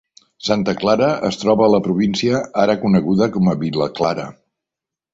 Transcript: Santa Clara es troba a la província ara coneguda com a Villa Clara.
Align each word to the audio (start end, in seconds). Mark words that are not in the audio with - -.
Santa 0.45 0.73
Clara 0.83 1.09
es 1.29 1.37
troba 1.43 1.63
a 1.67 1.69
la 1.75 1.81
província 1.89 2.41
ara 2.65 2.79
coneguda 2.87 3.31
com 3.39 3.55
a 3.55 3.57
Villa 3.63 3.93
Clara. 4.01 4.31